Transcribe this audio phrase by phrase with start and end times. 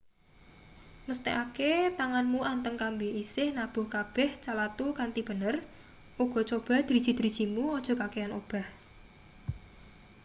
[1.07, 5.55] mesthekake tanganmu anteng kambi isih nabuh kabeh calathu kanthi bener
[6.23, 8.65] uga coba driji-drijimu aja kakehan obah